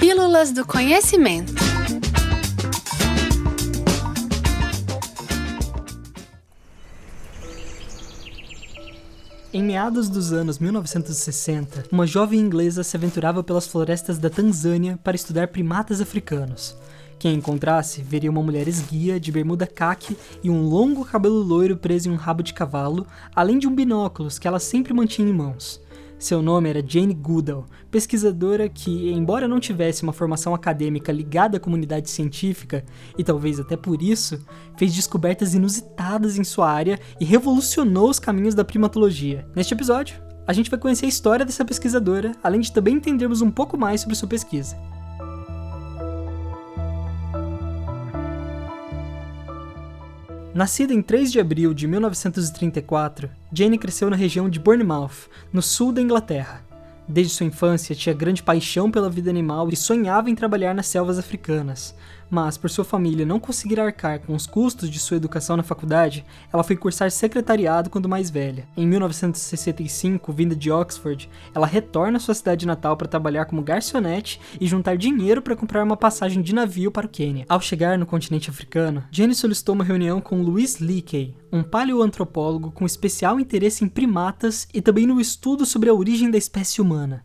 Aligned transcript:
Pílulas 0.00 0.50
do 0.50 0.64
Conhecimento. 0.64 1.52
Em 9.52 9.62
meados 9.62 10.08
dos 10.08 10.32
anos 10.32 10.58
1960, 10.58 11.84
uma 11.92 12.06
jovem 12.06 12.40
inglesa 12.40 12.82
se 12.82 12.96
aventurava 12.96 13.44
pelas 13.44 13.66
florestas 13.66 14.16
da 14.16 14.30
Tanzânia 14.30 14.98
para 15.04 15.14
estudar 15.14 15.48
primatas 15.48 16.00
africanos. 16.00 16.74
Quem 17.18 17.34
encontrasse 17.34 18.00
veria 18.00 18.30
uma 18.30 18.42
mulher 18.42 18.66
esguia 18.66 19.20
de 19.20 19.30
bermuda 19.30 19.66
caque 19.66 20.16
e 20.42 20.48
um 20.48 20.62
longo 20.62 21.04
cabelo 21.04 21.42
loiro 21.42 21.76
preso 21.76 22.08
em 22.08 22.12
um 22.12 22.16
rabo 22.16 22.42
de 22.42 22.54
cavalo, 22.54 23.06
além 23.36 23.58
de 23.58 23.68
um 23.68 23.74
binóculos 23.74 24.38
que 24.38 24.48
ela 24.48 24.58
sempre 24.58 24.94
mantinha 24.94 25.28
em 25.28 25.34
mãos. 25.34 25.78
Seu 26.20 26.42
nome 26.42 26.68
era 26.68 26.84
Jane 26.86 27.14
Goodall, 27.14 27.64
pesquisadora 27.90 28.68
que, 28.68 29.10
embora 29.10 29.48
não 29.48 29.58
tivesse 29.58 30.02
uma 30.02 30.12
formação 30.12 30.54
acadêmica 30.54 31.10
ligada 31.10 31.56
à 31.56 31.60
comunidade 31.60 32.10
científica, 32.10 32.84
e 33.16 33.24
talvez 33.24 33.58
até 33.58 33.74
por 33.74 34.02
isso, 34.02 34.38
fez 34.76 34.94
descobertas 34.94 35.54
inusitadas 35.54 36.38
em 36.38 36.44
sua 36.44 36.70
área 36.70 37.00
e 37.18 37.24
revolucionou 37.24 38.10
os 38.10 38.18
caminhos 38.18 38.54
da 38.54 38.62
primatologia. 38.62 39.48
Neste 39.56 39.72
episódio, 39.72 40.22
a 40.46 40.52
gente 40.52 40.70
vai 40.70 40.78
conhecer 40.78 41.06
a 41.06 41.08
história 41.08 41.46
dessa 41.46 41.64
pesquisadora, 41.64 42.32
além 42.42 42.60
de 42.60 42.70
também 42.70 42.96
entendermos 42.96 43.40
um 43.40 43.50
pouco 43.50 43.78
mais 43.78 44.02
sobre 44.02 44.14
sua 44.14 44.28
pesquisa. 44.28 44.76
Nascida 50.52 50.92
em 50.92 51.00
3 51.00 51.30
de 51.30 51.38
abril 51.38 51.72
de 51.72 51.86
1934, 51.86 53.30
Jane 53.52 53.78
cresceu 53.78 54.10
na 54.10 54.16
região 54.16 54.50
de 54.50 54.58
Bournemouth, 54.58 55.28
no 55.52 55.62
sul 55.62 55.92
da 55.92 56.02
Inglaterra. 56.02 56.64
Desde 57.06 57.32
sua 57.32 57.46
infância, 57.46 57.94
tinha 57.94 58.12
grande 58.12 58.42
paixão 58.42 58.90
pela 58.90 59.08
vida 59.08 59.30
animal 59.30 59.68
e 59.68 59.76
sonhava 59.76 60.28
em 60.28 60.34
trabalhar 60.34 60.74
nas 60.74 60.88
selvas 60.88 61.20
africanas, 61.20 61.94
mas 62.30 62.56
por 62.56 62.70
sua 62.70 62.84
família 62.84 63.26
não 63.26 63.40
conseguir 63.40 63.80
arcar 63.80 64.20
com 64.20 64.34
os 64.34 64.46
custos 64.46 64.88
de 64.88 64.98
sua 64.98 65.16
educação 65.16 65.56
na 65.56 65.62
faculdade, 65.62 66.24
ela 66.52 66.62
foi 66.62 66.76
cursar 66.76 67.10
secretariado 67.10 67.90
quando 67.90 68.08
mais 68.08 68.30
velha. 68.30 68.66
Em 68.76 68.86
1965, 68.86 70.32
vinda 70.32 70.54
de 70.54 70.70
Oxford, 70.70 71.28
ela 71.54 71.66
retorna 71.66 72.18
à 72.18 72.20
sua 72.20 72.34
cidade 72.34 72.66
natal 72.66 72.96
para 72.96 73.08
trabalhar 73.08 73.46
como 73.46 73.62
garçonete 73.62 74.40
e 74.60 74.66
juntar 74.66 74.96
dinheiro 74.96 75.42
para 75.42 75.56
comprar 75.56 75.84
uma 75.84 75.96
passagem 75.96 76.42
de 76.42 76.54
navio 76.54 76.90
para 76.90 77.06
o 77.06 77.10
Quênia. 77.10 77.44
Ao 77.48 77.60
chegar 77.60 77.98
no 77.98 78.06
continente 78.06 78.50
africano, 78.50 79.04
Jenny 79.10 79.34
solicitou 79.34 79.74
uma 79.74 79.84
reunião 79.84 80.20
com 80.20 80.42
Louis 80.42 80.78
Leakey, 80.78 81.34
um 81.52 81.62
paleoantropólogo 81.62 82.70
com 82.70 82.86
especial 82.86 83.40
interesse 83.40 83.84
em 83.84 83.88
primatas 83.88 84.68
e 84.72 84.80
também 84.80 85.06
no 85.06 85.20
estudo 85.20 85.66
sobre 85.66 85.90
a 85.90 85.94
origem 85.94 86.30
da 86.30 86.38
espécie 86.38 86.80
humana. 86.80 87.24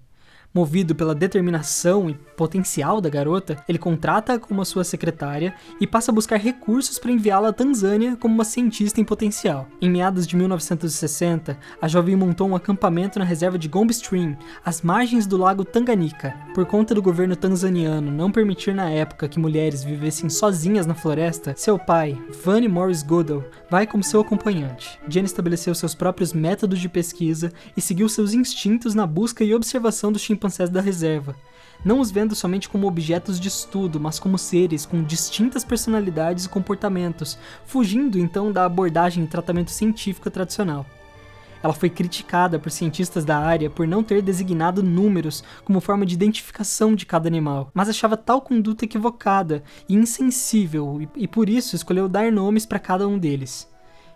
Movido 0.55 0.95
pela 0.95 1.13
determinação 1.13 2.09
e 2.09 2.13
potencial 2.37 3.01
da 3.01 3.09
garota, 3.09 3.61
ele 3.67 3.77
contrata-a 3.77 4.39
como 4.39 4.63
sua 4.63 4.85
secretária 4.85 5.53
e 5.81 5.85
passa 5.85 6.11
a 6.11 6.15
buscar 6.15 6.37
recursos 6.37 6.97
para 6.97 7.11
enviá-la 7.11 7.49
à 7.49 7.53
Tanzânia 7.53 8.15
como 8.15 8.33
uma 8.33 8.45
cientista 8.45 9.01
em 9.01 9.03
potencial. 9.03 9.67
Em 9.81 9.89
meados 9.89 10.25
de 10.25 10.37
1960, 10.37 11.57
a 11.81 11.87
jovem 11.89 12.15
montou 12.15 12.47
um 12.47 12.55
acampamento 12.55 13.19
na 13.19 13.25
reserva 13.25 13.57
de 13.57 13.67
Gombe 13.67 13.91
Stream, 13.91 14.37
às 14.63 14.81
margens 14.81 15.27
do 15.27 15.35
lago 15.35 15.65
Tanganyika. 15.65 16.33
Por 16.53 16.65
conta 16.65 16.95
do 16.95 17.01
governo 17.01 17.35
tanzaniano 17.35 18.09
não 18.09 18.31
permitir 18.31 18.73
na 18.73 18.89
época 18.89 19.27
que 19.27 19.39
mulheres 19.39 19.83
vivessem 19.83 20.29
sozinhas 20.29 20.85
na 20.85 20.95
floresta, 20.95 21.53
seu 21.57 21.77
pai, 21.77 22.17
Vanny 22.45 22.69
Morris 22.69 23.03
Goodall, 23.03 23.43
vai 23.69 23.85
como 23.85 24.05
seu 24.05 24.21
acompanhante. 24.21 24.97
Jane 25.09 25.25
estabeleceu 25.25 25.75
seus 25.75 25.93
próprios 25.93 26.31
métodos 26.31 26.79
de 26.79 26.87
pesquisa 26.87 27.51
e 27.75 27.81
seguiu 27.81 28.07
seus 28.07 28.33
instintos 28.33 28.95
na 28.95 29.05
busca 29.05 29.43
e 29.43 29.53
observação 29.53 30.13
dos 30.13 30.21
chimpanzés 30.21 30.44
chimpanzés 30.45 30.69
da 30.69 30.81
reserva, 30.81 31.35
não 31.83 31.99
os 31.99 32.11
vendo 32.11 32.35
somente 32.35 32.69
como 32.69 32.87
objetos 32.87 33.39
de 33.39 33.47
estudo, 33.47 33.99
mas 33.99 34.19
como 34.19 34.37
seres 34.37 34.85
com 34.85 35.03
distintas 35.03 35.63
personalidades 35.63 36.45
e 36.45 36.49
comportamentos, 36.49 37.37
fugindo 37.65 38.19
então 38.19 38.51
da 38.51 38.65
abordagem 38.65 39.23
e 39.23 39.27
tratamento 39.27 39.71
científico 39.71 40.29
tradicional. 40.29 40.85
Ela 41.63 41.73
foi 41.73 41.89
criticada 41.89 42.59
por 42.59 42.69
cientistas 42.69 43.25
da 43.25 43.39
área 43.39 43.71
por 43.71 43.87
não 43.87 44.03
ter 44.03 44.21
designado 44.21 44.83
números 44.83 45.43
como 45.63 45.81
forma 45.81 46.05
de 46.05 46.13
identificação 46.13 46.93
de 46.93 47.07
cada 47.07 47.27
animal, 47.27 47.71
mas 47.73 47.89
achava 47.89 48.15
tal 48.15 48.39
conduta 48.39 48.85
equivocada 48.85 49.63
e 49.89 49.95
insensível 49.95 51.01
e, 51.01 51.23
e 51.23 51.27
por 51.27 51.49
isso 51.49 51.75
escolheu 51.75 52.07
dar 52.07 52.31
nomes 52.31 52.67
para 52.67 52.77
cada 52.77 53.07
um 53.07 53.17
deles. 53.17 53.67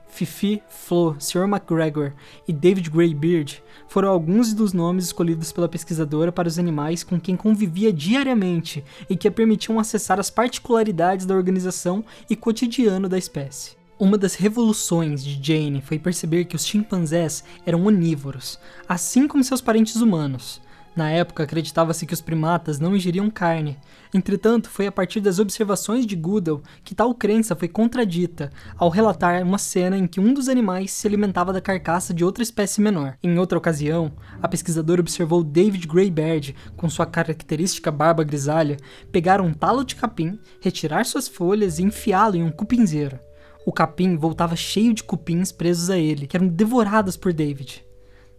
Fifi, 0.10 0.62
Flo, 0.68 1.16
Sr. 1.20 1.44
McGregor 1.44 2.14
e 2.48 2.52
David 2.52 2.90
Greybeard 2.90 3.64
foram 3.88 4.10
alguns 4.10 4.54
dos 4.54 4.74
nomes 4.74 5.06
escolhidos 5.06 5.52
pela 5.52 5.70
pesquisadora 5.70 6.32
para 6.32 6.48
os 6.48 6.60
animais 6.60 7.04
com 7.04 7.20
quem 7.20 7.38
convivia 7.38 7.94
diariamente 7.94 8.84
e 9.10 9.16
que 9.16 9.28
a 9.28 9.32
permitiam 9.32 9.80
acessar 9.80 10.20
as 10.20 10.30
particularidades 10.30 11.26
da 11.26 11.36
organização 11.36 12.04
e 12.30 12.36
cotidiano 12.36 13.08
da 13.08 13.18
espécie. 13.18 13.78
Uma 13.98 14.18
das 14.18 14.36
revoluções 14.36 15.24
de 15.24 15.40
Jane 15.42 15.82
foi 15.82 16.00
perceber 16.00 16.46
que 16.46 16.56
os 16.56 16.66
chimpanzés 16.66 17.44
eram 17.66 17.86
onívoros, 17.86 18.58
assim 18.88 19.28
como 19.28 19.44
seus 19.44 19.62
parentes 19.62 19.98
humanos. 19.98 20.62
Na 21.00 21.10
época, 21.10 21.44
acreditava-se 21.44 22.06
que 22.06 22.14
os 22.14 22.20
primatas 22.20 22.78
não 22.78 22.94
ingeriam 22.94 23.30
carne. 23.30 23.78
Entretanto, 24.14 24.70
foi 24.70 24.86
a 24.86 24.92
partir 24.92 25.22
das 25.22 25.40
observações 25.40 26.06
de 26.06 26.14
Goodall 26.14 26.62
que 26.84 26.94
tal 26.94 27.16
crença 27.16 27.56
foi 27.56 27.70
contradita 27.70 28.52
ao 28.78 28.90
relatar 28.90 29.42
uma 29.42 29.58
cena 29.58 29.98
em 29.98 30.06
que 30.06 30.20
um 30.20 30.34
dos 30.34 30.50
animais 30.50 30.92
se 30.92 31.08
alimentava 31.08 31.54
da 31.54 31.62
carcaça 31.62 32.14
de 32.14 32.26
outra 32.26 32.44
espécie 32.44 32.82
menor. 32.82 33.18
Em 33.24 33.40
outra 33.40 33.58
ocasião, 33.58 34.12
a 34.42 34.48
pesquisadora 34.50 35.00
observou 35.00 35.42
David 35.42 35.88
Greybeard, 35.88 36.54
com 36.76 36.90
sua 36.90 37.06
característica 37.06 37.90
barba 37.90 38.26
grisalha, 38.26 38.76
pegar 39.10 39.40
um 39.40 39.54
talo 39.54 39.86
de 39.86 39.96
capim, 39.96 40.38
retirar 40.60 41.06
suas 41.06 41.30
folhas 41.30 41.80
e 41.80 41.84
enfiá-lo 41.84 42.36
em 42.36 42.44
um 42.44 42.52
cupinzeiro. 42.52 43.18
O 43.66 43.72
capim 43.72 44.18
voltava 44.18 44.58
cheio 44.58 44.94
de 44.94 45.06
cupins 45.06 45.50
presos 45.50 45.90
a 45.90 45.98
ele, 45.98 46.28
que 46.28 46.36
eram 46.36 46.50
devorados 46.50 47.16
por 47.16 47.32
David. 47.32 47.88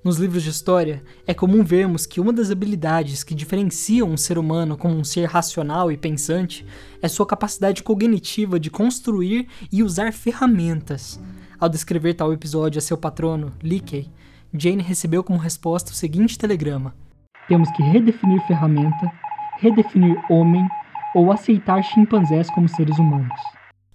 Nos 0.03 0.17
livros 0.17 0.43
de 0.43 0.49
história, 0.49 1.03
é 1.27 1.35
comum 1.35 1.63
vermos 1.63 2.07
que 2.07 2.23
uma 2.23 2.33
das 2.33 2.51
habilidades 2.51 3.23
que 3.23 3.35
diferenciam 3.35 4.09
um 4.09 4.17
ser 4.17 4.39
humano 4.39 4.75
como 4.75 4.95
um 4.95 5.05
ser 5.05 5.27
racional 5.27 5.93
e 5.93 5.97
pensante 5.97 6.65
é 7.03 7.09
sua 7.09 7.27
capacidade 7.27 7.83
cognitiva 7.83 8.59
de 8.59 8.71
construir 8.71 9.47
e 9.71 9.83
usar 9.83 10.11
ferramentas. 10.15 11.21
Ao 11.59 11.69
descrever 11.69 12.15
tal 12.15 12.33
episódio 12.33 12.79
a 12.79 12.81
seu 12.81 12.97
patrono, 12.97 13.53
Leakey, 13.63 14.11
Jane 14.55 14.83
recebeu 14.83 15.23
como 15.23 15.39
resposta 15.39 15.93
o 15.93 15.95
seguinte 15.95 16.39
telegrama: 16.39 16.95
Temos 17.47 17.71
que 17.73 17.83
redefinir 17.83 18.41
ferramenta, 18.47 19.13
redefinir 19.59 20.17
homem 20.31 20.67
ou 21.15 21.31
aceitar 21.31 21.83
chimpanzés 21.83 22.49
como 22.55 22.67
seres 22.71 22.99
humanos. 22.99 23.39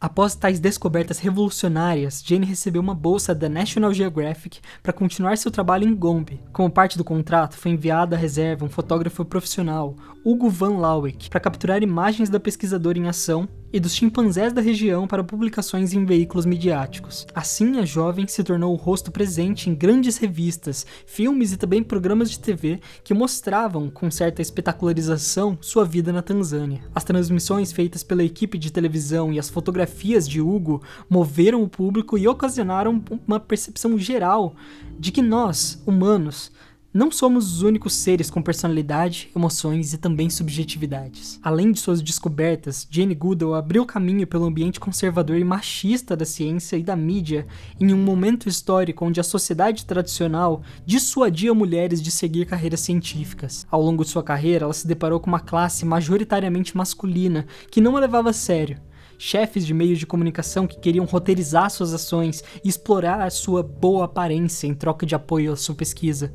Após 0.05 0.35
tais 0.35 0.59
descobertas 0.59 1.17
revolucionárias, 1.17 2.21
Jane 2.23 2.45
recebeu 2.45 2.79
uma 2.79 2.93
bolsa 2.93 3.33
da 3.33 3.49
National 3.49 3.91
Geographic 3.91 4.59
para 4.83 4.93
continuar 4.93 5.35
seu 5.35 5.49
trabalho 5.49 5.83
em 5.83 5.95
Gombe. 5.95 6.43
Como 6.53 6.69
parte 6.69 6.95
do 6.95 7.03
contrato, 7.03 7.57
foi 7.57 7.71
enviado 7.71 8.13
à 8.13 8.17
reserva 8.17 8.63
um 8.63 8.69
fotógrafo 8.69 9.25
profissional, 9.25 9.95
Hugo 10.23 10.47
Van 10.47 10.77
Lawick, 10.77 11.27
para 11.27 11.39
capturar 11.39 11.81
imagens 11.81 12.29
da 12.29 12.39
pesquisadora 12.39 12.99
em 12.99 13.07
ação 13.07 13.49
e 13.75 13.79
dos 13.79 13.93
chimpanzés 13.93 14.53
da 14.53 14.61
região 14.61 15.05
para 15.05 15.21
publicações 15.21 15.91
em 15.91 16.05
veículos 16.05 16.45
midiáticos. 16.45 17.27
Assim, 17.35 17.77
a 17.77 17.83
jovem 17.83 18.25
se 18.25 18.41
tornou 18.41 18.71
o 18.71 18.77
rosto 18.77 19.11
presente 19.11 19.69
em 19.69 19.75
grandes 19.75 20.15
revistas, 20.15 20.85
filmes 21.05 21.51
e 21.51 21.57
também 21.57 21.83
programas 21.83 22.31
de 22.31 22.39
TV 22.39 22.79
que 23.03 23.13
mostravam, 23.13 23.89
com 23.89 24.09
certa 24.09 24.41
espetacularização, 24.41 25.57
sua 25.59 25.83
vida 25.83 26.13
na 26.13 26.21
Tanzânia. 26.21 26.85
As 26.95 27.03
transmissões 27.03 27.73
feitas 27.73 28.01
pela 28.01 28.23
equipe 28.23 28.57
de 28.57 28.71
televisão 28.71 29.33
e 29.33 29.37
as 29.37 29.49
fotografias 29.49 30.25
de 30.25 30.39
Hugo 30.39 30.81
moveram 31.09 31.61
o 31.61 31.67
público 31.67 32.17
e 32.17 32.29
ocasionaram 32.29 33.03
uma 33.27 33.41
percepção 33.41 33.97
geral 33.97 34.55
de 34.97 35.11
que 35.11 35.21
nós, 35.21 35.83
humanos, 35.85 36.49
não 36.95 37.11
somos 37.11 37.55
os 37.55 37.61
únicos 37.61 37.93
seres 37.93 38.29
com 38.29 38.41
personalidade, 38.41 39.29
emoções 39.35 39.91
e 39.91 39.97
também 39.97 40.29
subjetividades. 40.29 41.37
Além 41.43 41.73
de 41.73 41.79
suas 41.81 42.01
descobertas, 42.01 42.87
Jane 42.89 43.13
Goodall 43.13 43.53
abriu 43.53 43.85
caminho 43.85 44.25
pelo 44.25 44.45
ambiente 44.45 44.79
conservador 44.79 45.37
e 45.37 45.43
machista 45.43 46.15
da 46.15 46.23
ciência 46.23 46.77
e 46.77 46.83
da 46.83 46.95
mídia 46.95 47.45
em 47.77 47.93
um 47.93 47.97
momento 47.97 48.47
histórico 48.47 49.03
onde 49.03 49.19
a 49.19 49.25
sociedade 49.25 49.83
tradicional 49.83 50.61
dissuadia 50.85 51.53
mulheres 51.53 52.01
de 52.01 52.09
seguir 52.09 52.45
carreiras 52.45 52.79
científicas. 52.79 53.67
Ao 53.69 53.81
longo 53.81 54.05
de 54.05 54.11
sua 54.11 54.23
carreira, 54.23 54.63
ela 54.63 54.73
se 54.73 54.87
deparou 54.87 55.19
com 55.19 55.27
uma 55.27 55.41
classe 55.41 55.83
majoritariamente 55.83 56.77
masculina 56.77 57.45
que 57.69 57.81
não 57.81 57.97
a 57.97 57.99
levava 57.99 58.29
a 58.29 58.33
sério 58.33 58.79
chefes 59.17 59.65
de 59.65 59.73
meios 59.73 59.97
de 59.97 60.05
comunicação 60.05 60.67
que 60.67 60.77
queriam 60.77 61.05
roteirizar 61.05 61.69
suas 61.69 61.93
ações 61.93 62.43
e 62.63 62.67
explorar 62.67 63.21
a 63.21 63.29
sua 63.29 63.63
boa 63.63 64.05
aparência 64.05 64.67
em 64.67 64.73
troca 64.73 65.05
de 65.05 65.15
apoio 65.15 65.53
à 65.53 65.55
sua 65.55 65.73
pesquisa 65.73 66.33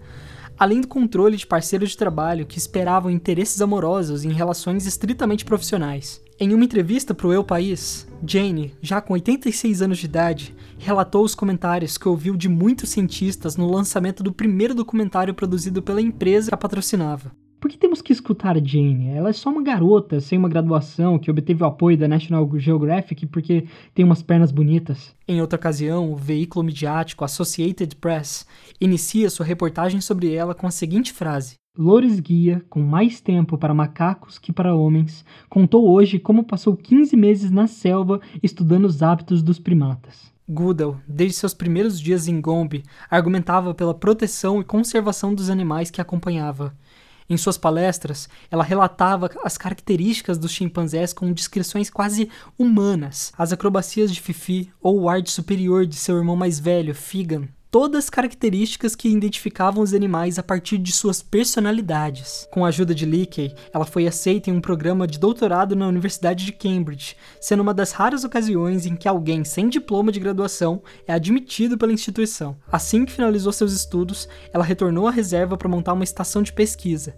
além 0.61 0.83
do 0.83 0.89
controle 0.89 1.39
de 1.39 1.47
parceiros 1.47 1.89
de 1.89 1.97
trabalho 1.97 2.45
que 2.45 2.59
esperavam 2.59 3.11
interesses 3.11 3.63
amorosos 3.63 4.27
em 4.27 4.31
relações 4.31 4.87
estritamente 4.87 5.43
profissionais. 5.43 6.21
Em 6.39 6.53
uma 6.53 6.67
entrevista 6.67 7.15
para 7.15 7.27
o 7.27 7.33
Eu 7.33 7.43
País, 7.43 8.07
Jane, 8.27 8.75
já 8.83 9.01
com 9.01 9.15
86 9.15 9.81
anos 9.81 9.97
de 9.97 10.05
idade, 10.05 10.55
relatou 10.79 11.25
os 11.25 11.35
comentários 11.35 11.97
que 11.97 12.07
ouviu 12.07 12.37
de 12.37 12.47
muitos 12.47 12.91
cientistas 12.91 13.57
no 13.57 13.71
lançamento 13.71 14.23
do 14.23 14.35
primeiro 14.35 14.75
documentário 14.75 15.33
produzido 15.33 15.81
pela 15.81 16.03
empresa 16.03 16.51
que 16.51 16.55
a 16.55 16.59
patrocinava. 16.59 17.33
Que 17.71 17.79
temos 17.79 18.03
que 18.03 18.13
escutar 18.13 18.57
a 18.57 18.61
Jane? 18.61 19.11
Ela 19.11 19.29
é 19.31 19.33
só 19.33 19.49
uma 19.49 19.63
garota 19.63 20.19
sem 20.19 20.37
uma 20.37 20.49
graduação 20.49 21.21
que 21.21 21.31
obteve 21.31 21.63
o 21.63 21.67
apoio 21.67 21.97
da 21.97 22.09
National 22.09 22.51
Geographic 22.59 23.25
porque 23.27 23.65
tem 23.95 24.05
umas 24.05 24.23
pernas 24.23 24.51
bonitas. 24.51 25.15
Em 25.27 25.41
outra 25.41 25.57
ocasião, 25.57 26.13
o 26.13 26.17
veículo 26.17 26.65
midiático 26.65 27.25
Associated 27.25 27.95
Press 27.95 28.45
inicia 28.81 29.31
sua 29.31 29.47
reportagem 29.47 30.01
sobre 30.01 30.35
ela 30.35 30.53
com 30.53 30.67
a 30.67 30.71
seguinte 30.73 31.13
frase: 31.13 31.55
Loures 31.79 32.19
Guia, 32.19 32.61
com 32.69 32.81
mais 32.81 33.21
tempo 33.21 33.57
para 33.57 33.73
macacos 33.73 34.37
que 34.37 34.53
para 34.53 34.75
homens, 34.75 35.25
contou 35.49 35.89
hoje 35.89 36.19
como 36.19 36.43
passou 36.43 36.77
15 36.77 37.17
meses 37.17 37.53
na 37.53 37.69
selva 37.69 38.21
estudando 38.43 38.87
os 38.87 39.01
hábitos 39.01 39.45
dos 39.45 39.61
primatas. 39.61 40.33
Goodall, 40.49 40.97
desde 41.07 41.37
seus 41.37 41.55
primeiros 41.55 42.01
dias 42.01 42.27
em 42.27 42.41
Gombe, 42.41 42.83
argumentava 43.09 43.73
pela 43.73 43.95
proteção 43.95 44.61
e 44.61 44.65
conservação 44.65 45.33
dos 45.33 45.49
animais 45.49 45.89
que 45.89 46.01
acompanhava. 46.01 46.75
Em 47.31 47.37
suas 47.37 47.57
palestras, 47.57 48.29
ela 48.51 48.65
relatava 48.65 49.31
as 49.45 49.57
características 49.57 50.37
dos 50.37 50.51
chimpanzés 50.51 51.13
com 51.13 51.33
descrições 51.33 51.89
quase 51.89 52.29
humanas, 52.59 53.33
as 53.39 53.53
acrobacias 53.53 54.13
de 54.13 54.21
Fifi 54.21 54.73
ou 54.83 55.03
o 55.03 55.09
ar 55.09 55.25
superior 55.25 55.87
de 55.87 55.95
seu 55.95 56.17
irmão 56.17 56.35
mais 56.35 56.59
velho, 56.59 56.93
Figan, 56.93 57.47
todas 57.71 58.11
características 58.11 58.97
que 58.97 59.09
identificavam 59.09 59.83
os 59.83 59.95
animais 59.95 60.39
a 60.39 60.43
partir 60.43 60.77
de 60.77 60.93
suas 60.93 61.23
personalidades. 61.23 62.49
Com 62.51 62.65
a 62.65 62.69
ajuda 62.69 62.95
de 62.95 63.07
Leakey, 63.07 63.55
ela 63.73 63.85
foi 63.85 64.07
aceita 64.07 64.51
em 64.51 64.53
um 64.53 64.61
programa 64.61 65.07
de 65.07 65.19
doutorado 65.19 65.77
na 65.77 65.87
Universidade 65.87 66.45
de 66.45 66.53
Cambridge, 66.53 67.17
sendo 67.41 67.63
uma 67.63 67.73
das 67.73 67.93
raras 67.93 68.25
ocasiões 68.25 68.87
em 68.87 68.97
que 68.97 69.07
alguém 69.07 69.45
sem 69.45 69.69
diploma 69.69 70.11
de 70.11 70.19
graduação 70.19 70.83
é 71.07 71.13
admitido 71.13 71.79
pela 71.79 71.93
instituição. 71.93 72.57
Assim 72.71 73.05
que 73.05 73.13
finalizou 73.13 73.53
seus 73.53 73.73
estudos, 73.73 74.29
ela 74.53 74.65
retornou 74.65 75.07
à 75.07 75.11
reserva 75.11 75.57
para 75.57 75.69
montar 75.69 75.93
uma 75.93 76.05
estação 76.05 76.43
de 76.43 76.53
pesquisa. 76.53 77.15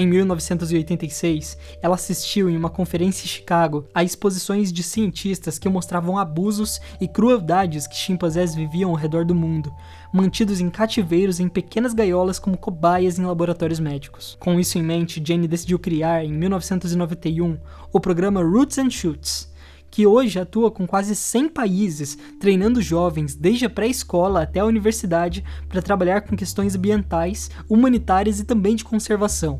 Em 0.00 0.06
1986, 0.06 1.58
ela 1.82 1.96
assistiu 1.96 2.48
em 2.48 2.56
uma 2.56 2.70
conferência 2.70 3.24
em 3.24 3.28
Chicago 3.28 3.84
a 3.92 4.04
exposições 4.04 4.72
de 4.72 4.80
cientistas 4.84 5.58
que 5.58 5.68
mostravam 5.68 6.16
abusos 6.16 6.80
e 7.00 7.08
crueldades 7.08 7.88
que 7.88 7.96
chimpanzés 7.96 8.54
viviam 8.54 8.90
ao 8.90 8.96
redor 8.96 9.24
do 9.24 9.34
mundo, 9.34 9.74
mantidos 10.12 10.60
em 10.60 10.70
cativeiros 10.70 11.40
em 11.40 11.48
pequenas 11.48 11.94
gaiolas 11.94 12.38
como 12.38 12.56
cobaias 12.56 13.18
em 13.18 13.24
laboratórios 13.24 13.80
médicos. 13.80 14.36
Com 14.38 14.60
isso 14.60 14.78
em 14.78 14.84
mente, 14.84 15.20
Jane 15.22 15.48
decidiu 15.48 15.80
criar, 15.80 16.24
em 16.24 16.32
1991, 16.32 17.58
o 17.92 17.98
programa 17.98 18.40
Roots 18.40 18.78
and 18.78 18.90
Shoots, 18.90 19.52
que 19.90 20.06
hoje 20.06 20.38
atua 20.38 20.70
com 20.70 20.86
quase 20.86 21.16
100 21.16 21.48
países, 21.48 22.16
treinando 22.38 22.80
jovens 22.80 23.34
desde 23.34 23.64
a 23.64 23.70
pré-escola 23.70 24.42
até 24.42 24.60
a 24.60 24.64
universidade 24.64 25.42
para 25.68 25.82
trabalhar 25.82 26.20
com 26.20 26.36
questões 26.36 26.76
ambientais, 26.76 27.50
humanitárias 27.68 28.38
e 28.38 28.44
também 28.44 28.76
de 28.76 28.84
conservação. 28.84 29.58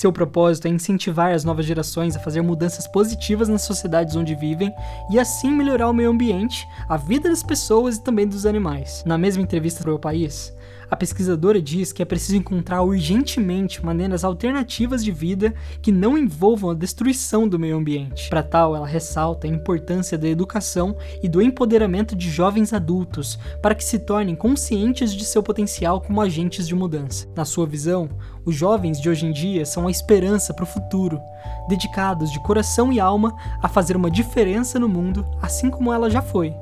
Seu 0.00 0.10
propósito 0.10 0.66
é 0.66 0.70
incentivar 0.70 1.34
as 1.34 1.44
novas 1.44 1.66
gerações 1.66 2.16
a 2.16 2.20
fazer 2.20 2.40
mudanças 2.40 2.86
positivas 2.86 3.50
nas 3.50 3.60
sociedades 3.60 4.16
onde 4.16 4.34
vivem 4.34 4.72
e 5.10 5.18
assim 5.18 5.50
melhorar 5.50 5.90
o 5.90 5.92
meio 5.92 6.08
ambiente, 6.08 6.66
a 6.88 6.96
vida 6.96 7.28
das 7.28 7.42
pessoas 7.42 7.96
e 7.96 8.02
também 8.02 8.26
dos 8.26 8.46
animais. 8.46 9.04
Na 9.04 9.18
mesma 9.18 9.42
entrevista 9.42 9.82
para 9.82 9.94
o 9.94 9.98
país, 9.98 10.54
a 10.90 10.96
pesquisadora 10.96 11.62
diz 11.62 11.92
que 11.92 12.02
é 12.02 12.04
preciso 12.04 12.36
encontrar 12.36 12.82
urgentemente 12.82 13.84
maneiras 13.84 14.24
alternativas 14.24 15.04
de 15.04 15.12
vida 15.12 15.54
que 15.80 15.92
não 15.92 16.18
envolvam 16.18 16.70
a 16.70 16.74
destruição 16.74 17.48
do 17.48 17.58
meio 17.58 17.76
ambiente. 17.76 18.28
Para 18.28 18.42
tal, 18.42 18.74
ela 18.74 18.86
ressalta 18.86 19.46
a 19.46 19.50
importância 19.50 20.18
da 20.18 20.28
educação 20.28 20.96
e 21.22 21.28
do 21.28 21.40
empoderamento 21.40 22.16
de 22.16 22.28
jovens 22.28 22.72
adultos 22.72 23.38
para 23.62 23.74
que 23.74 23.84
se 23.84 24.00
tornem 24.00 24.34
conscientes 24.34 25.14
de 25.14 25.24
seu 25.24 25.42
potencial 25.42 26.00
como 26.00 26.20
agentes 26.20 26.66
de 26.66 26.74
mudança. 26.74 27.28
Na 27.36 27.44
sua 27.44 27.66
visão, 27.66 28.08
os 28.44 28.56
jovens 28.56 29.00
de 29.00 29.08
hoje 29.08 29.26
em 29.26 29.32
dia 29.32 29.64
são 29.64 29.86
a 29.86 29.90
esperança 29.90 30.52
para 30.52 30.64
o 30.64 30.66
futuro, 30.66 31.20
dedicados 31.68 32.32
de 32.32 32.42
coração 32.42 32.92
e 32.92 32.98
alma 32.98 33.36
a 33.62 33.68
fazer 33.68 33.96
uma 33.96 34.10
diferença 34.10 34.78
no 34.78 34.88
mundo, 34.88 35.24
assim 35.40 35.70
como 35.70 35.92
ela 35.92 36.10
já 36.10 36.20
foi. 36.20 36.52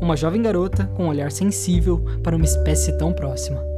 Uma 0.00 0.16
jovem 0.16 0.42
garota 0.42 0.86
com 0.96 1.04
um 1.04 1.08
olhar 1.08 1.30
sensível 1.30 2.04
para 2.22 2.36
uma 2.36 2.44
espécie 2.44 2.96
tão 2.98 3.12
próxima. 3.12 3.75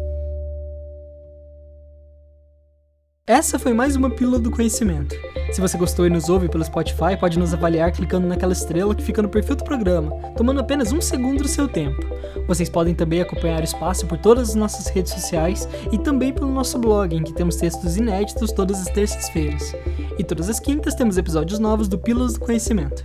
Essa 3.29 3.59
foi 3.59 3.75
mais 3.75 3.95
uma 3.95 4.09
Pílula 4.09 4.39
do 4.39 4.51
Conhecimento. 4.51 5.15
Se 5.53 5.61
você 5.61 5.77
gostou 5.77 6.07
e 6.07 6.11
nos 6.11 6.31
ouve 6.31 6.49
pelo 6.49 6.65
Spotify, 6.65 7.15
pode 7.21 7.39
nos 7.39 7.53
avaliar 7.53 7.93
clicando 7.93 8.27
naquela 8.27 8.55
estrela 8.55 8.95
que 8.95 9.03
fica 9.03 9.21
no 9.21 9.29
perfil 9.29 9.55
do 9.55 9.65
programa, 9.65 10.11
tomando 10.35 10.61
apenas 10.61 10.93
um 10.93 11.01
segundo 11.03 11.43
do 11.43 11.49
seu 11.49 11.69
tempo. 11.69 12.01
Vocês 12.47 12.71
podem 12.71 12.95
também 12.95 13.21
acompanhar 13.21 13.61
o 13.61 13.65
espaço 13.65 14.07
por 14.07 14.17
todas 14.17 14.49
as 14.49 14.55
nossas 14.55 14.87
redes 14.87 15.13
sociais 15.13 15.69
e 15.93 15.99
também 15.99 16.33
pelo 16.33 16.51
nosso 16.51 16.79
blog, 16.79 17.15
em 17.15 17.23
que 17.23 17.35
temos 17.35 17.57
textos 17.57 17.99
inéditos 17.99 18.51
todas 18.51 18.81
as 18.81 18.89
terças-feiras. 18.89 19.75
E 20.19 20.25
todas 20.25 20.49
as 20.49 20.59
quintas 20.59 20.95
temos 20.95 21.19
episódios 21.19 21.59
novos 21.59 21.87
do 21.87 21.99
Pílulas 21.99 22.33
do 22.33 22.41
Conhecimento. 22.41 23.03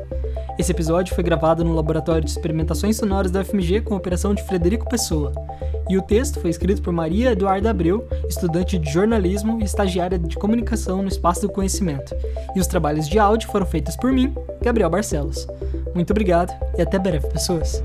Esse 0.58 0.72
episódio 0.72 1.16
foi 1.16 1.24
gravado 1.24 1.64
no 1.64 1.74
Laboratório 1.74 2.24
de 2.24 2.30
Experimentações 2.30 2.98
Sonoras 2.98 3.32
da 3.32 3.44
FMG 3.44 3.82
com 3.82 3.96
a 3.96 3.98
operação 3.98 4.36
de 4.36 4.44
Frederico 4.44 4.88
Pessoa. 4.88 5.34
E 5.90 5.98
o 5.98 6.02
texto 6.02 6.40
foi 6.40 6.52
escrito 6.52 6.82
por 6.82 6.94
Maria 6.94 7.32
Eduarda 7.32 7.72
Abreu, 7.72 8.08
estudante 8.30 8.78
de 8.78 8.92
jornalismo 8.92 9.60
e 9.60 9.64
estagiária 9.64 10.20
de 10.20 10.38
comunicação 10.38 11.02
no 11.02 11.08
Espaço 11.08 11.42
do 11.42 11.50
Conhecimento. 11.52 12.16
E 12.56 12.60
os 12.60 12.68
trabalhos 12.68 13.10
de 13.10 13.18
áudio 13.18 13.50
foram 13.50 13.66
feitos 13.66 13.96
por 13.96 14.12
mim, 14.12 14.34
Gabriel 14.62 14.90
Barcelos. 14.90 15.48
Muito 15.96 16.12
obrigado 16.12 16.54
e 16.78 16.82
até 16.82 17.00
breve, 17.00 17.28
pessoas! 17.28 17.84